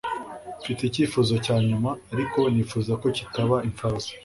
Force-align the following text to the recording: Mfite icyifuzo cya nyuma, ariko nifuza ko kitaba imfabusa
Mfite 0.61 0.81
icyifuzo 0.85 1.33
cya 1.45 1.57
nyuma, 1.67 1.89
ariko 2.13 2.39
nifuza 2.53 2.91
ko 3.01 3.07
kitaba 3.17 3.55
imfabusa 3.67 4.11